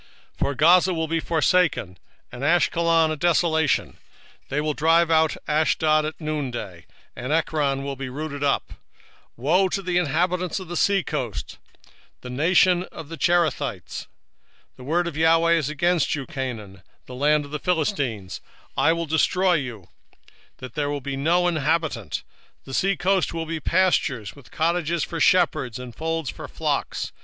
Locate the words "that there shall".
20.57-21.01